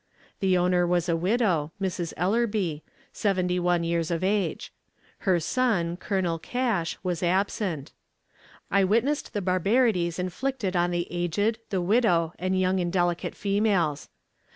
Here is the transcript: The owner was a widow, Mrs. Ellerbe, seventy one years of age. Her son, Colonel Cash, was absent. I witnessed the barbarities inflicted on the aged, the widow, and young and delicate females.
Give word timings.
The 0.39 0.57
owner 0.57 0.87
was 0.87 1.07
a 1.07 1.15
widow, 1.15 1.73
Mrs. 1.79 2.11
Ellerbe, 2.17 2.81
seventy 3.13 3.59
one 3.59 3.83
years 3.83 4.09
of 4.09 4.23
age. 4.23 4.73
Her 5.29 5.39
son, 5.39 5.95
Colonel 5.95 6.39
Cash, 6.39 6.97
was 7.03 7.21
absent. 7.21 7.91
I 8.71 8.83
witnessed 8.83 9.31
the 9.33 9.41
barbarities 9.43 10.17
inflicted 10.17 10.75
on 10.75 10.89
the 10.89 11.05
aged, 11.11 11.59
the 11.69 11.81
widow, 11.81 12.33
and 12.39 12.59
young 12.59 12.79
and 12.79 12.91
delicate 12.91 13.35
females. 13.35 14.09